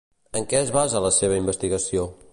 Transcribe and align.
En 0.39 0.47
què 0.53 0.61
es 0.61 0.71
basa 0.77 1.03
la 1.05 1.13
seva 1.19 1.39
investigació? 1.43 2.11